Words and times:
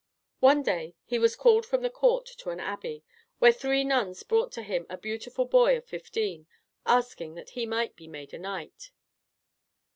One 0.39 0.63
day 0.63 0.95
he 1.05 1.19
was 1.19 1.35
called 1.35 1.63
from 1.63 1.83
the 1.83 1.89
court 1.91 2.25
to 2.37 2.49
an 2.49 2.59
abbey, 2.59 3.03
where 3.37 3.51
three 3.51 3.83
nuns 3.83 4.23
brought 4.23 4.51
to 4.53 4.63
him 4.63 4.87
a 4.89 4.97
beautiful 4.97 5.45
boy 5.45 5.77
of 5.77 5.85
fifteen, 5.85 6.47
asking 6.87 7.35
that 7.35 7.51
he 7.51 7.67
might 7.67 7.95
be 7.95 8.07
made 8.07 8.33
a 8.33 8.39
knight. 8.39 8.89